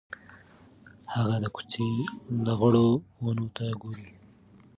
[1.13, 1.89] هغه د کوڅې
[2.45, 2.87] لغړو
[3.23, 4.09] ونو ته ګوري.